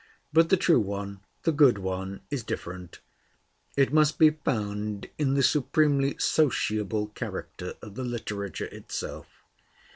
[0.33, 3.01] But the true one, the good one, is different:
[3.77, 9.27] it must be found in the supremely sociable character of the literature itself.